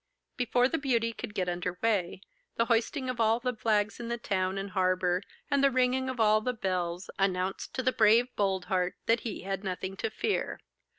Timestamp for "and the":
5.51-5.69